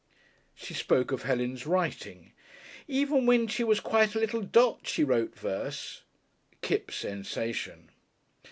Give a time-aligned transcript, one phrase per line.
[0.55, 2.33] She spoke of Helen's writing.
[2.87, 6.01] "Even when she was quite a little dot she wrote verse."
[6.63, 7.91] (Kipps, sensation.)